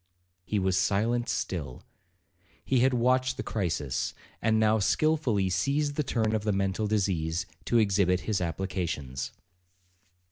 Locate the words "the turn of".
5.93-6.43